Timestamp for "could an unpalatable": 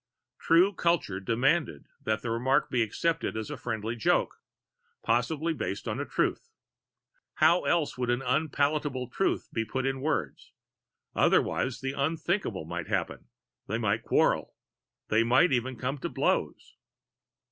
7.93-9.09